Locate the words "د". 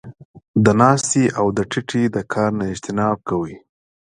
0.63-0.65, 1.57-1.59, 2.15-2.17